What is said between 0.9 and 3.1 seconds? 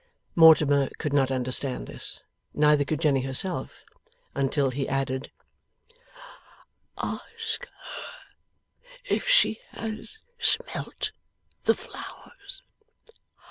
could not understand this, neither could